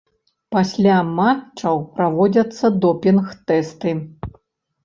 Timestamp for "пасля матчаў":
0.53-1.77